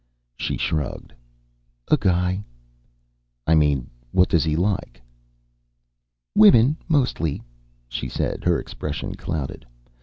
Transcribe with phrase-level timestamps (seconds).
[0.35, 1.13] She shrugged.
[1.89, 2.43] "A guy."
[3.45, 4.99] "I mean what does he like?"
[6.33, 7.43] "Women, mostly,"
[7.87, 9.63] she said, her expression clouded.